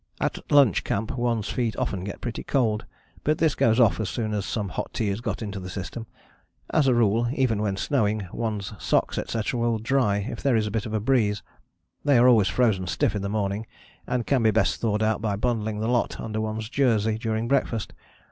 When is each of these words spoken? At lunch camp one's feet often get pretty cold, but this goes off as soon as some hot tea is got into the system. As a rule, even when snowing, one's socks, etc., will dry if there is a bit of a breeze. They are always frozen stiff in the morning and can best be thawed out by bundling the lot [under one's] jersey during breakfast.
At 0.19 0.51
lunch 0.51 0.83
camp 0.83 1.15
one's 1.15 1.49
feet 1.49 1.75
often 1.77 2.03
get 2.03 2.21
pretty 2.21 2.41
cold, 2.43 2.85
but 3.23 3.37
this 3.37 3.53
goes 3.53 3.79
off 3.79 3.99
as 3.99 4.09
soon 4.09 4.33
as 4.33 4.47
some 4.47 4.69
hot 4.69 4.91
tea 4.95 5.09
is 5.09 5.21
got 5.21 5.43
into 5.43 5.59
the 5.59 5.69
system. 5.69 6.07
As 6.71 6.87
a 6.87 6.95
rule, 6.95 7.27
even 7.33 7.61
when 7.61 7.77
snowing, 7.77 8.25
one's 8.33 8.73
socks, 8.83 9.19
etc., 9.19 9.59
will 9.59 9.77
dry 9.77 10.17
if 10.27 10.41
there 10.41 10.55
is 10.55 10.65
a 10.65 10.71
bit 10.71 10.87
of 10.87 10.95
a 10.95 10.99
breeze. 10.99 11.43
They 12.03 12.17
are 12.17 12.27
always 12.27 12.47
frozen 12.47 12.87
stiff 12.87 13.15
in 13.15 13.21
the 13.21 13.29
morning 13.29 13.67
and 14.07 14.25
can 14.25 14.41
best 14.41 14.81
be 14.81 14.81
thawed 14.81 15.03
out 15.03 15.21
by 15.21 15.35
bundling 15.35 15.81
the 15.81 15.87
lot 15.87 16.19
[under 16.19 16.41
one's] 16.41 16.67
jersey 16.67 17.19
during 17.19 17.47
breakfast. 17.47 17.93